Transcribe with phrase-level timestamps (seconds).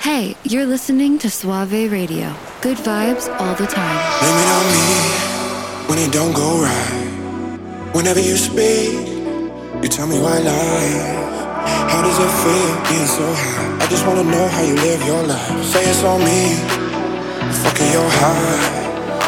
[0.00, 2.34] Hey, you're listening to Suave Radio.
[2.62, 3.98] Good vibes all the time.
[4.20, 4.86] Blame it on me
[5.88, 7.92] when it don't go right.
[7.94, 8.96] Whenever you speak,
[9.82, 11.28] you tell me why lie.
[11.92, 13.84] How does it feel being so high?
[13.84, 15.64] I just wanna know how you live your life.
[15.64, 16.56] Say it's on me,
[17.60, 18.80] fucking your high.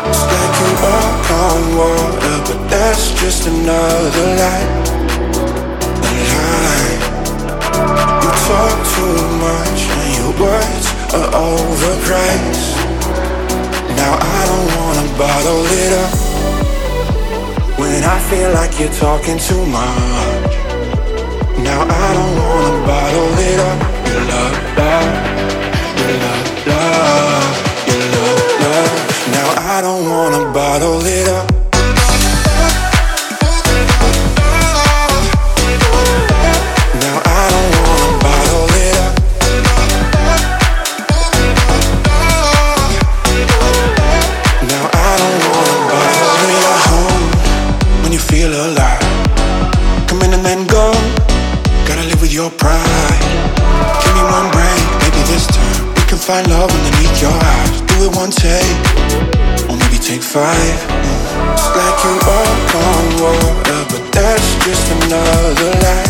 [0.09, 4.68] It's like you walk on water, but that's just another lie.
[6.00, 6.96] A lie.
[8.25, 9.80] You talk too much,
[10.38, 12.76] words are overpriced.
[13.96, 16.12] Now I don't wanna bottle it up
[17.79, 20.52] when I feel like you're talking too much.
[21.68, 23.79] Now I don't wanna bottle it up.
[24.08, 25.08] Your love, love,
[26.00, 27.46] your love, love,
[27.88, 28.93] your love, love.
[29.36, 31.51] Now I don't wanna bottle it up.
[60.33, 60.80] Five.
[61.77, 66.08] Like you walk on water, but that's just another lie.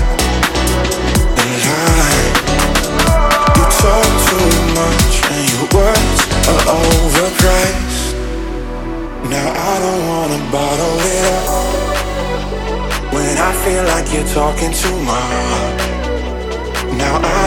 [1.43, 2.31] A lie.
[3.59, 6.21] You talk too much, and your words
[6.51, 8.15] are overpriced.
[9.27, 11.49] Now I don't wanna bottle it up
[13.15, 15.83] when I feel like you're talking too much.
[16.95, 17.42] Now I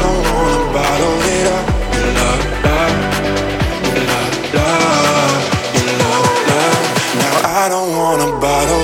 [8.26, 8.75] don't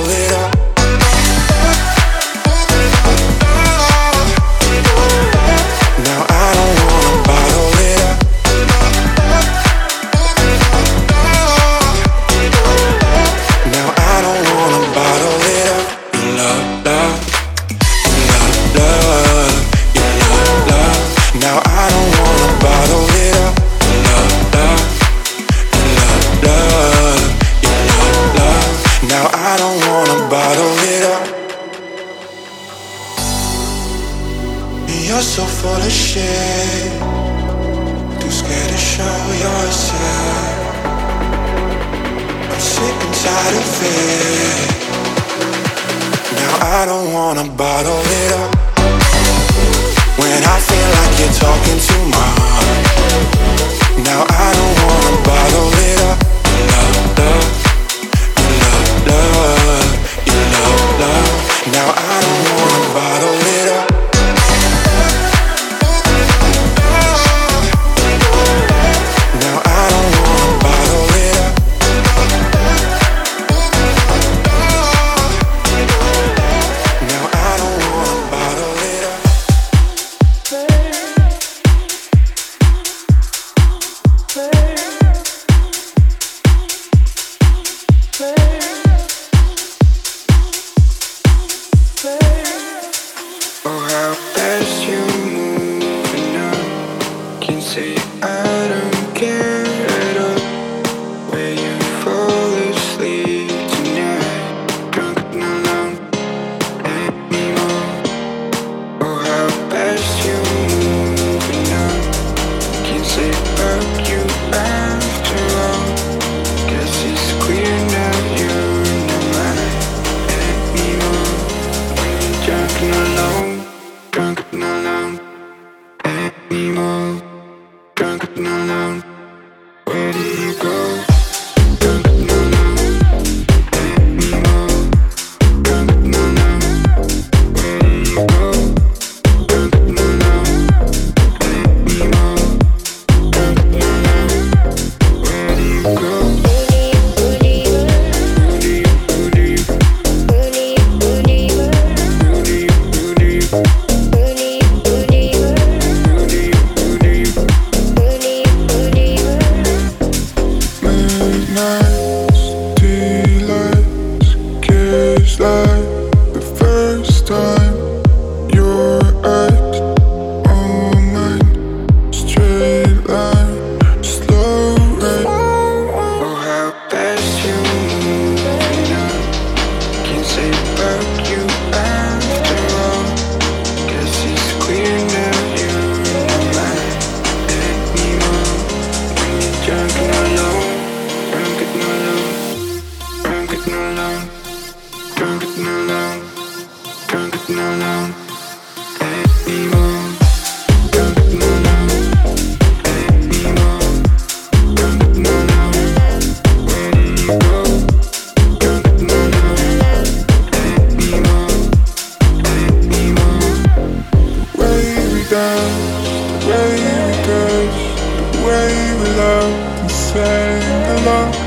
[218.42, 221.41] away without saying hello.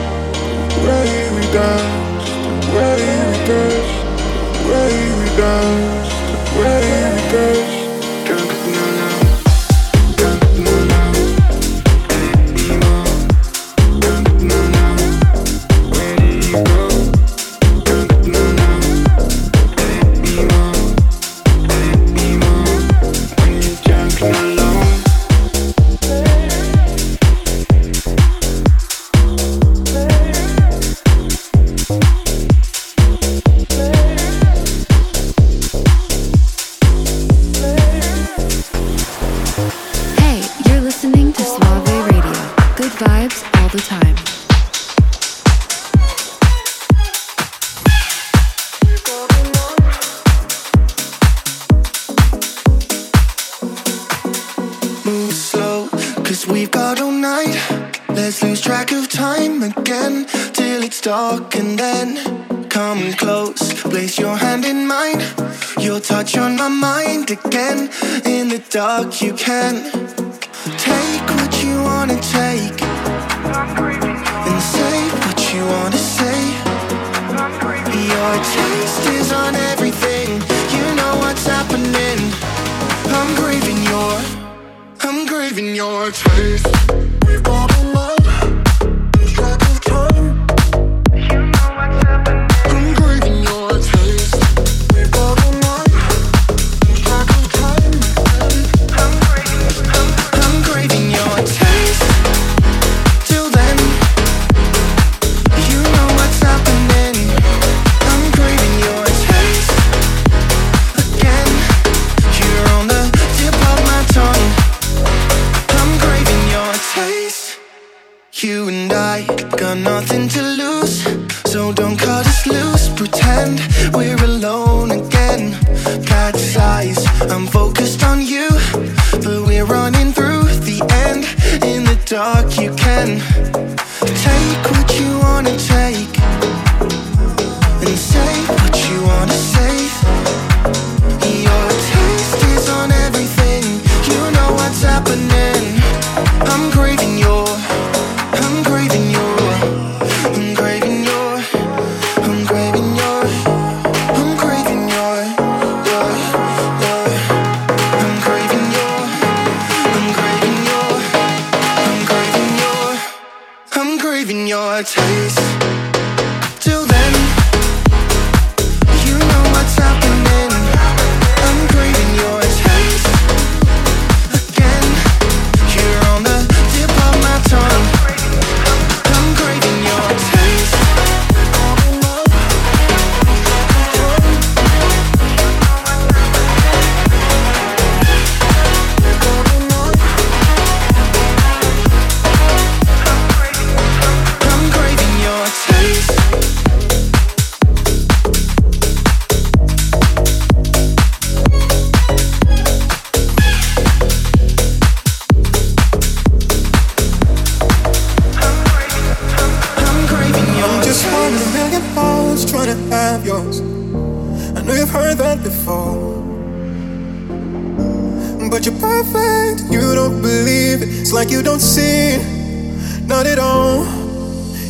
[218.55, 219.69] but you're perfect.
[219.69, 220.87] You don't believe it.
[220.87, 223.05] It's like you don't see it.
[223.05, 223.83] Not at all.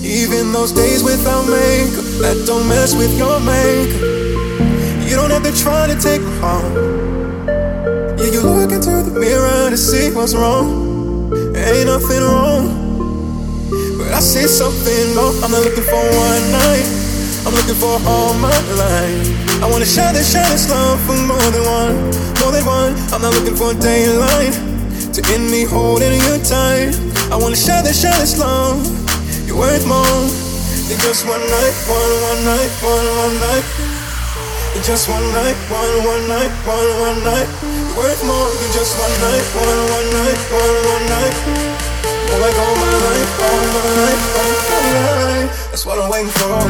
[0.02, 4.02] Even those days without makeup, that don't mess with your makeup.
[5.08, 6.74] You don't have to try to take me home.
[8.18, 10.68] Yeah, you look into the mirror to see what's wrong.
[11.56, 12.66] Ain't nothing wrong.
[14.00, 15.36] But I see something wrong.
[15.44, 16.88] I'm not looking for one night.
[17.46, 19.45] I'm looking for all my life.
[19.66, 21.98] I wanna share this, share this love for more than one,
[22.38, 22.94] more than one.
[23.10, 24.14] I'm not looking for a day in
[25.10, 26.94] to end me holding you tight.
[27.34, 28.78] I wanna share this, share this love.
[29.50, 30.22] You're worth more
[30.86, 33.66] than just one night, one, one night, one, one night.
[34.78, 37.50] You're just one night, one, one night, one, one night.
[37.66, 41.34] You're worth more than just one night, one, one night, one, one night.
[42.38, 45.74] Like all my life, all my life, all my life.
[45.74, 46.70] That's what I'm waiting for.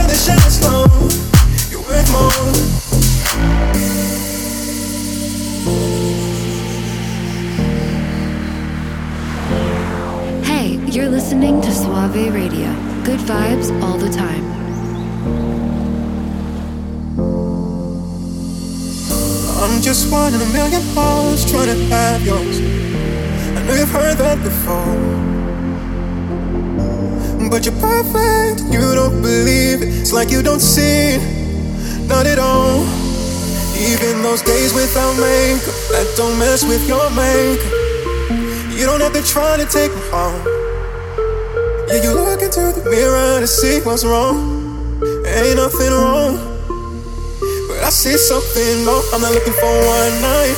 [12.11, 12.67] Suave Radio.
[13.05, 14.43] Good vibes all the time.
[19.61, 22.59] I'm just one in a million hearts trying to have yours.
[23.55, 24.97] I know you've heard that before.
[27.49, 29.87] But you're perfect, you don't believe it.
[30.01, 32.83] It's like you don't see it, not at all.
[33.87, 37.71] Even those days without makeup, that don't mess with your makeup.
[38.77, 40.50] You don't have to try to take me home.
[41.91, 44.39] Yeah, you look into the mirror to see what's wrong.
[45.27, 46.39] Ain't nothing wrong.
[47.67, 49.03] But I see something more.
[49.11, 50.55] I'm not looking for one night.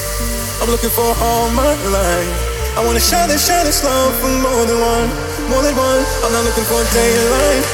[0.62, 2.78] I'm looking for all my life.
[2.78, 5.10] I wanna share this, share this love for more than one,
[5.50, 6.06] more than one.
[6.22, 7.66] I'm not looking for a day in life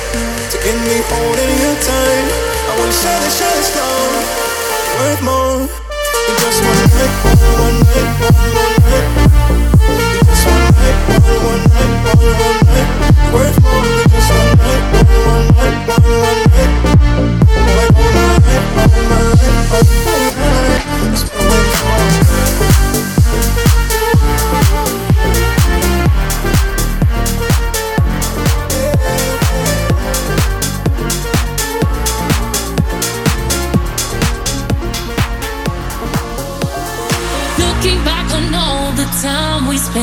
[0.52, 2.28] to end me holding you tight.
[2.64, 4.24] I wanna share this, share this love
[5.04, 7.14] worth more than just one night,
[7.60, 8.69] one, night, one night.
[10.90, 13.34] One night, one, one night, one, one night.
[13.34, 17.10] Worth more one night, one, one night, one, one night.
[17.78, 19.62] Like all my life, all my life,
[20.10, 20.88] all my life.
[20.90, 20.90] That's what I'm waiting for.
[20.90, 21.29] Looking back on all the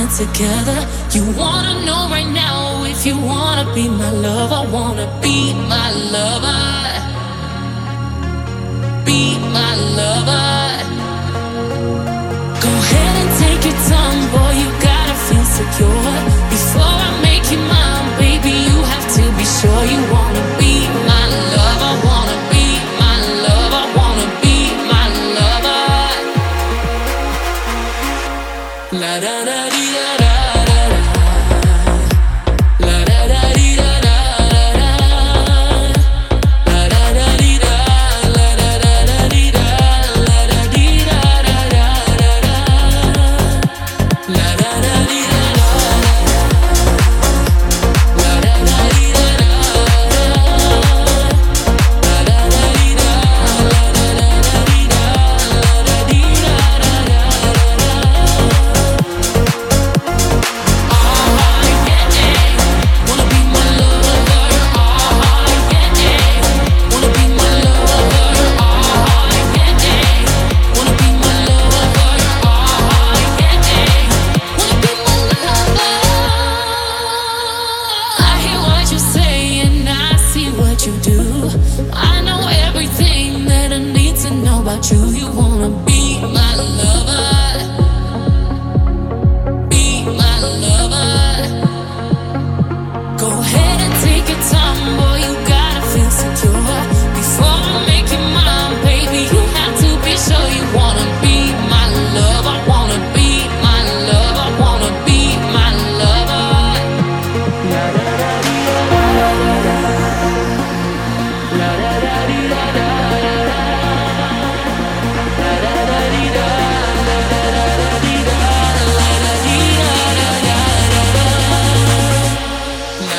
[0.08, 5.54] spent together, you wanna know right now if you wanna be my lover, wanna be
[5.54, 6.62] my lover,
[9.04, 10.46] be my lover.
[12.60, 16.36] Go ahead and take your time, boy, you gotta feel secure.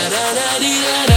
[0.09, 1.16] da da da da da.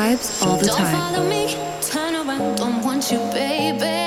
[0.00, 0.92] vibes all the don't time.
[0.92, 1.42] Don't follow me,
[1.92, 3.98] turn around, don't want you, baby.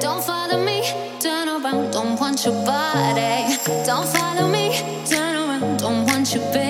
[0.00, 0.78] Don't follow me,
[1.20, 3.56] turn around, don't want your body.
[3.88, 4.64] Don't follow me,
[5.12, 6.67] turn around, don't want you, baby.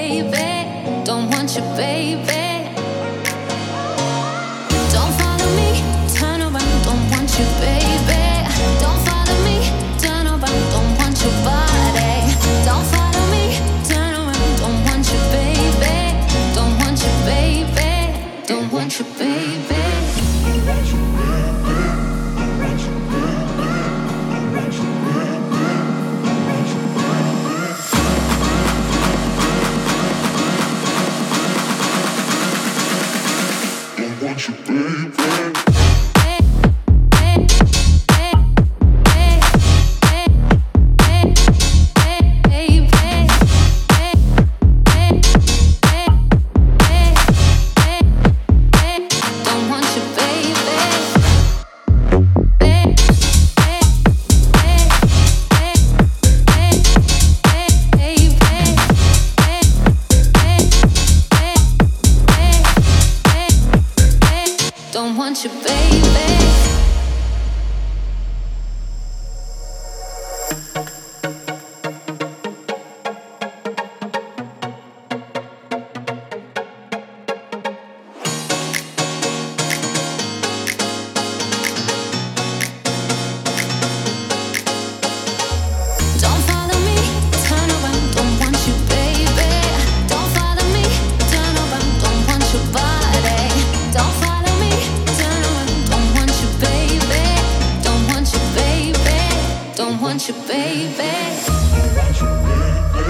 [99.78, 100.96] Don't want you, baby.
[100.98, 103.04] Don't want you, baby.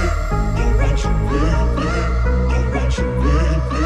[0.54, 1.88] Don't want you, baby.
[2.50, 3.84] Don't want you, baby.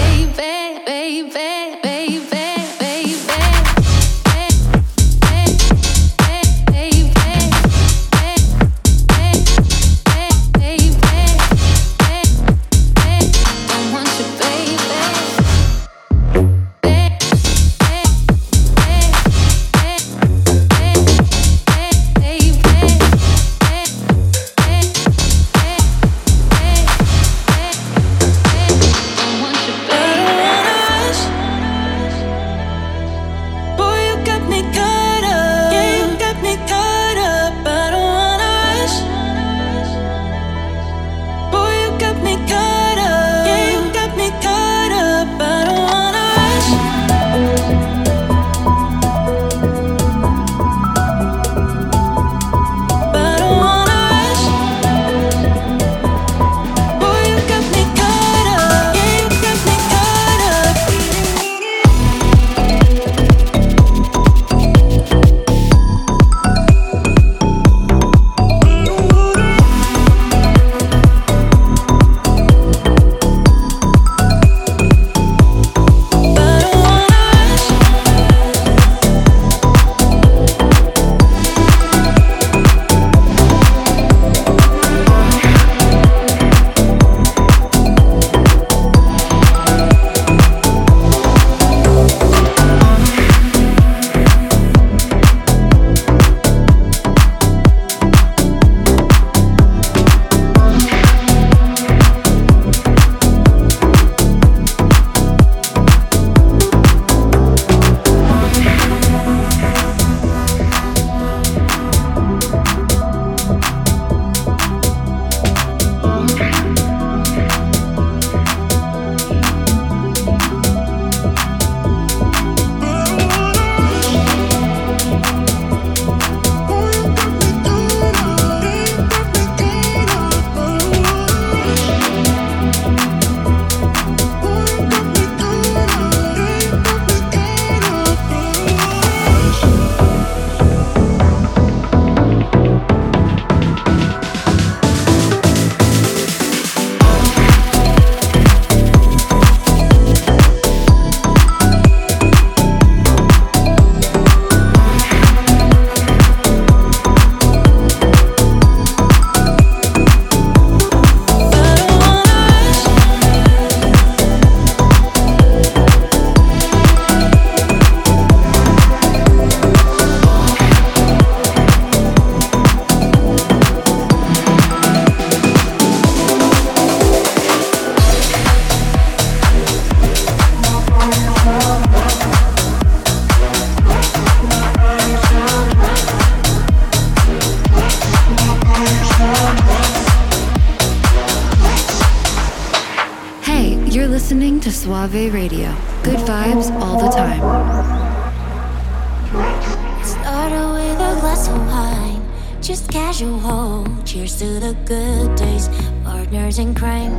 [204.13, 205.71] Cheers to the good days,
[206.05, 207.15] partners in crime.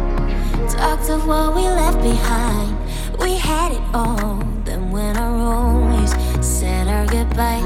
[0.70, 2.78] Talked of what we left behind.
[3.18, 6.14] We had it all, then went our own ways,
[6.46, 7.66] said our goodbyes.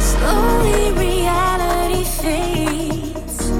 [0.00, 3.50] Slowly, reality fades.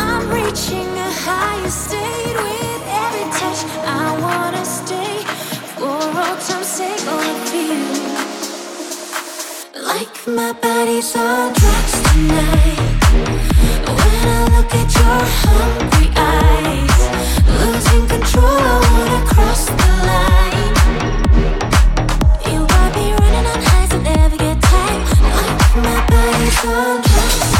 [0.00, 3.60] I'm reaching a higher state with every touch.
[3.84, 5.24] I wanna stay
[5.76, 7.84] for all time's sake on you.
[9.84, 12.91] Like my body's on drugs tonight.
[13.24, 16.98] When I look at your hungry eyes,
[17.60, 20.74] losing control, I wanna cross the line.
[22.50, 25.04] You got me running on highs and never get tired.
[25.36, 27.52] Like my body's on drugs.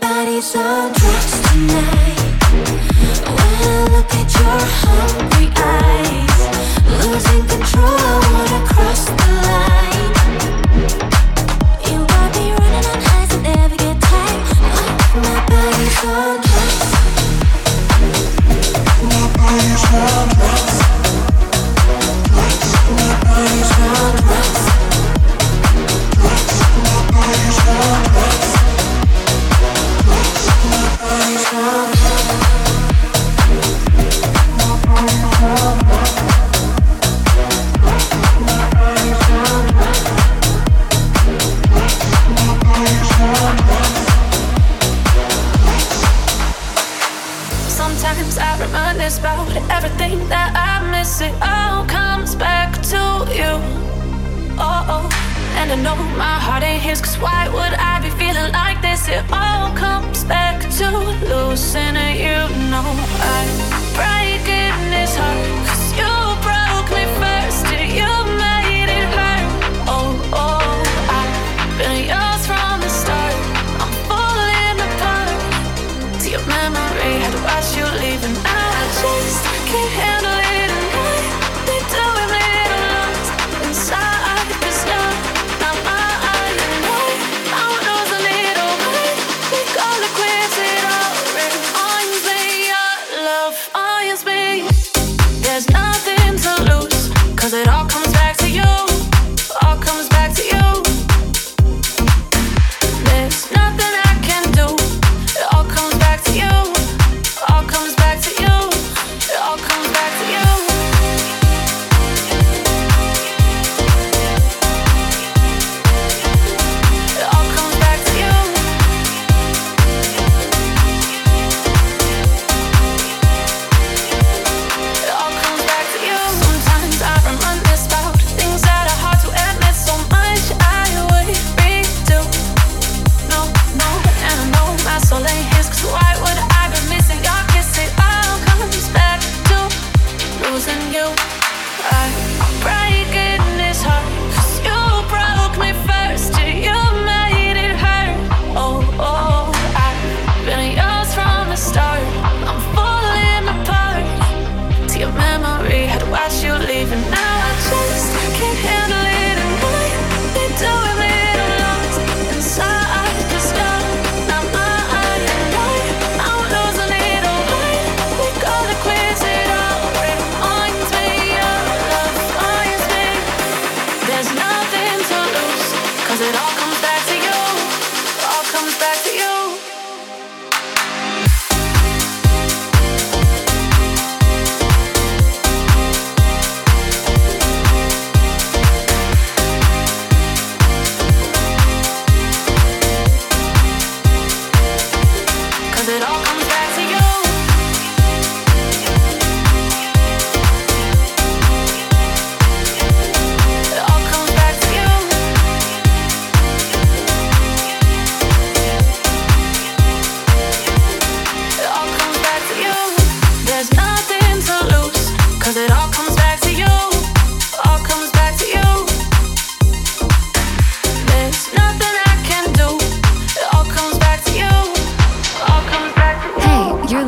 [0.00, 2.16] body's on drugs tonight.
[3.24, 5.35] When I look at your heart.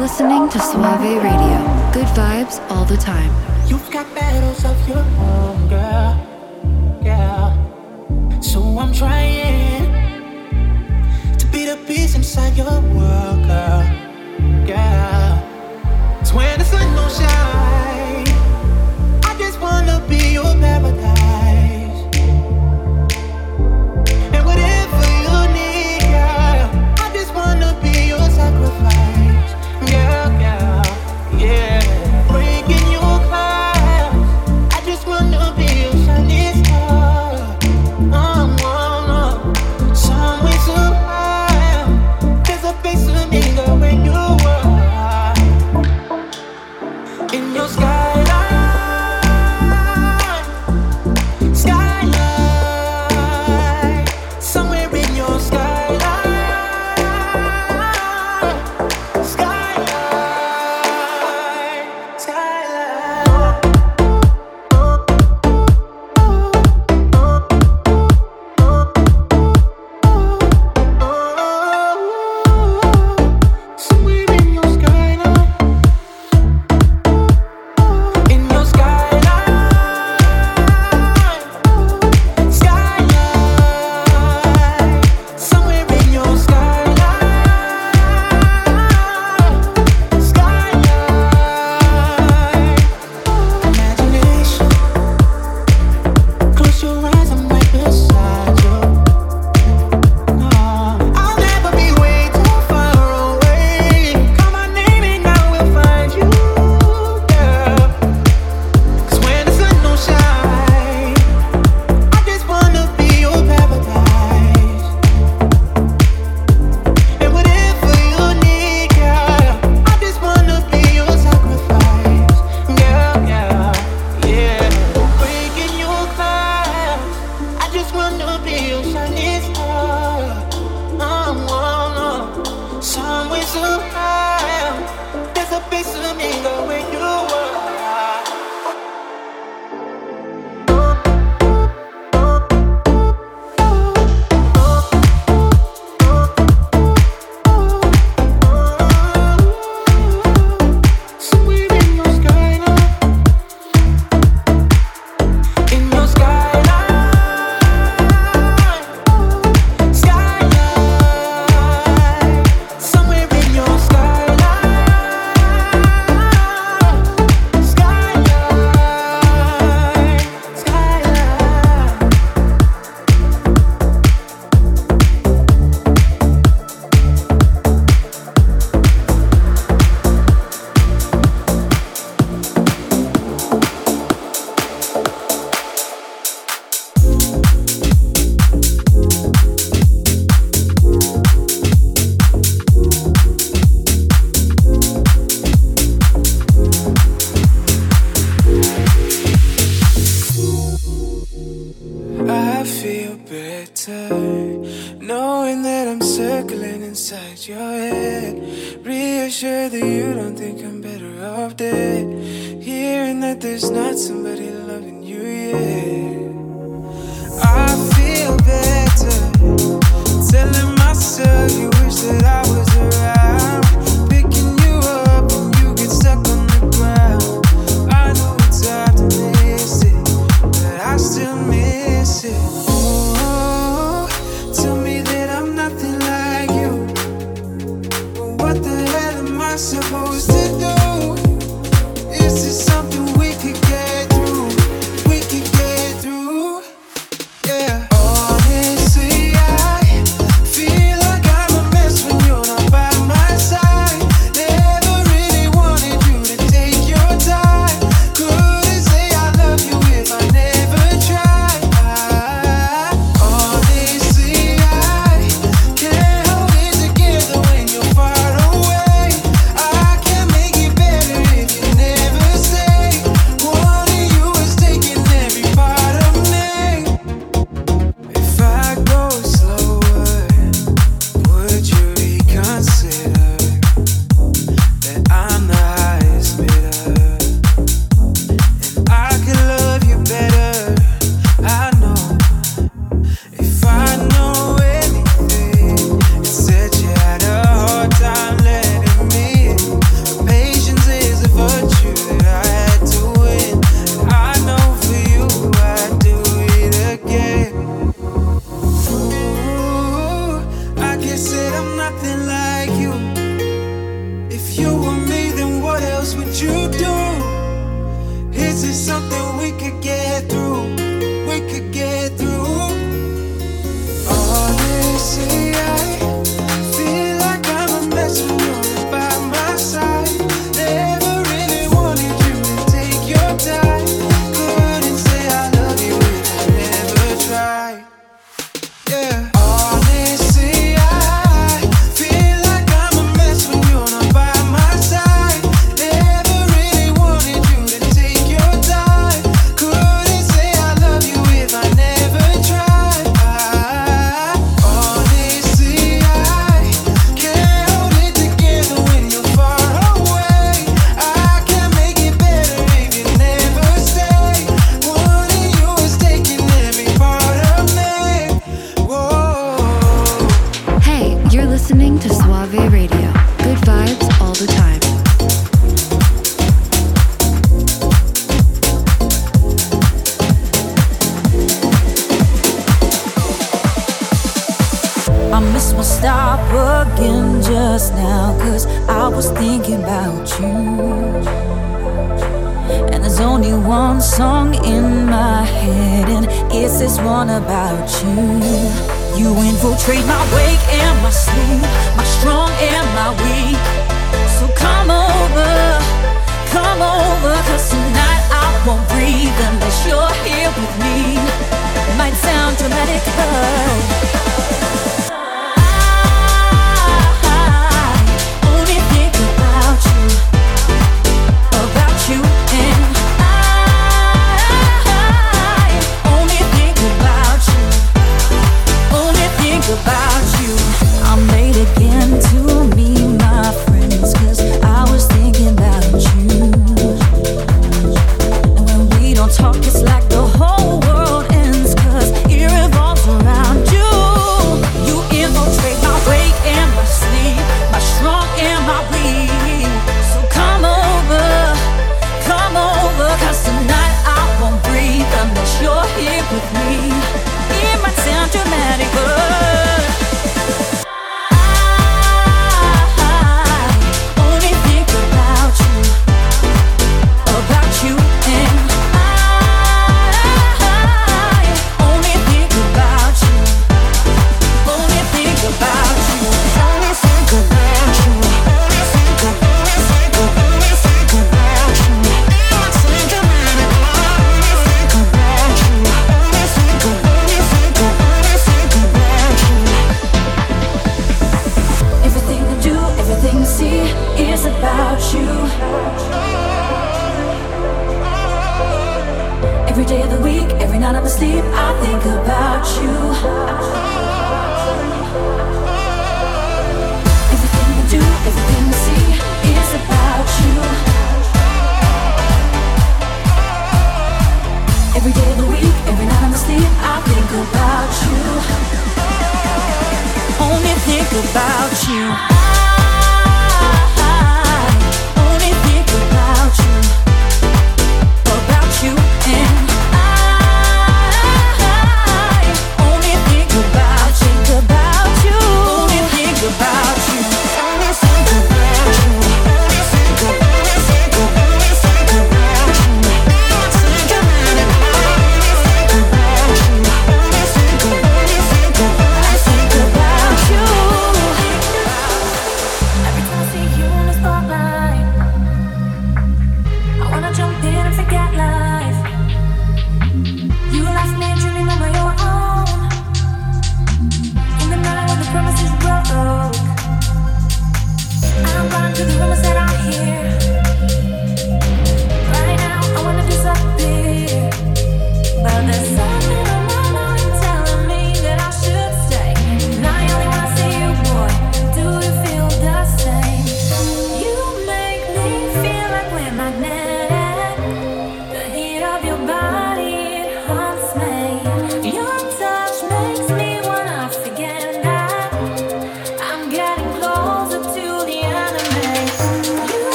[0.00, 1.58] listening to Suave Radio.
[1.92, 3.32] Good vibes all the time.
[3.66, 6.28] You've got battles of your own, girl.
[8.40, 9.90] So I'm trying
[11.36, 11.76] to be the
[12.14, 13.44] inside your world,
[14.66, 15.34] girl.
[16.20, 17.87] It's when the sun don't shine.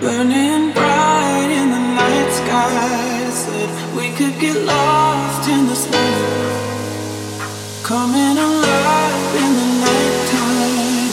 [0.00, 3.30] Burning bright in the night sky.
[3.30, 5.66] Said we could get lost in.
[7.82, 11.12] Coming alive in the nighttime.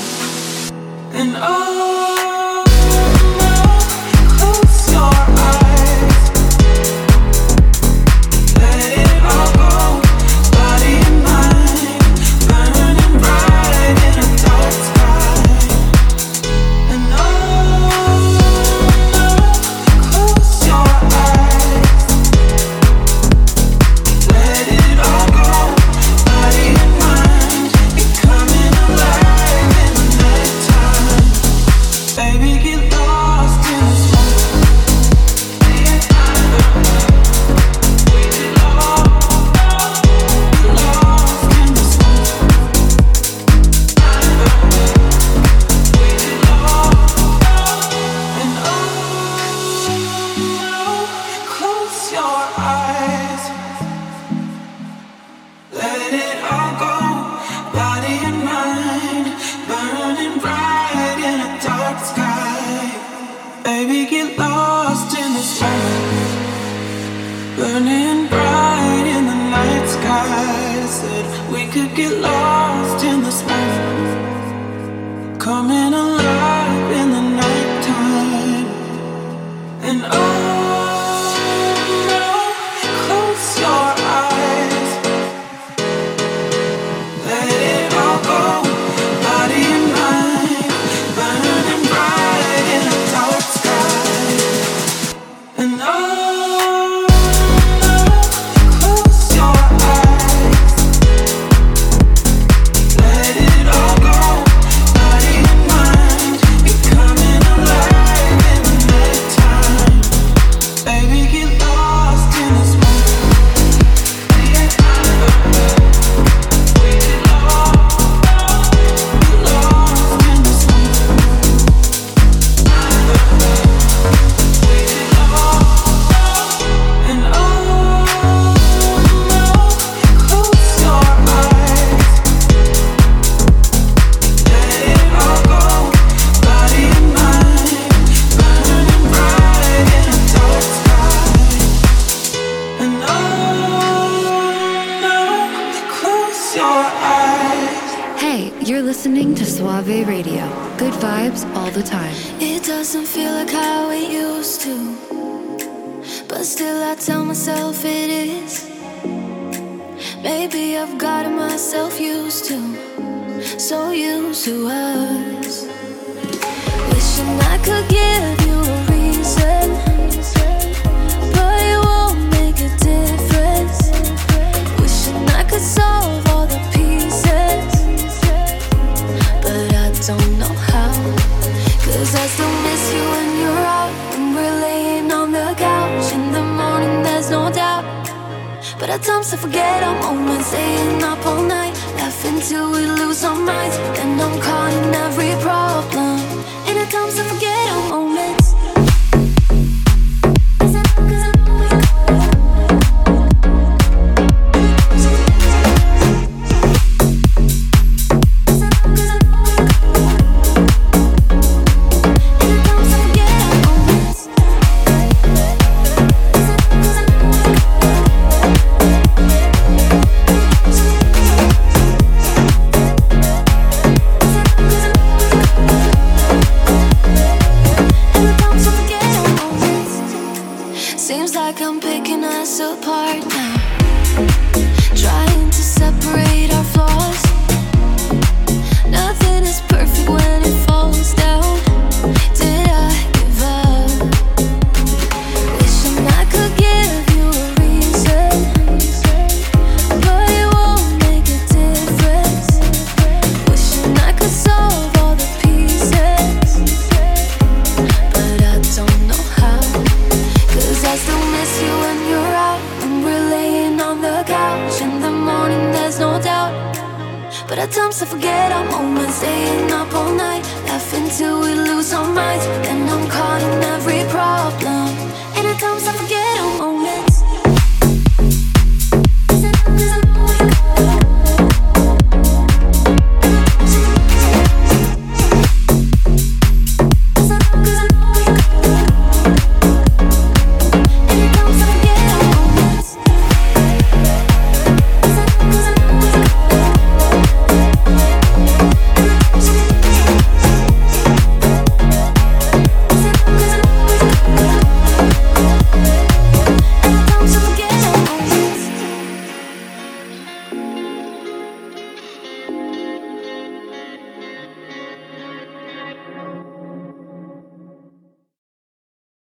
[1.13, 1.72] And oh.